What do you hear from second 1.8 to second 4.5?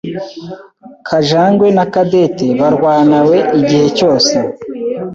Cadette barwanawe igihe cyose.